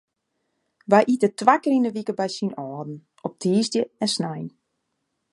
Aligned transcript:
Wy 0.91 1.01
ite 1.13 1.27
twa 1.39 1.55
kear 1.61 1.75
yn 1.77 1.85
de 1.87 1.91
wike 1.95 2.13
by 2.19 2.29
syn 2.35 2.55
âlden, 2.63 2.93
op 3.25 3.33
tiisdei 3.41 3.89
en 4.03 4.09
snein. 4.15 4.47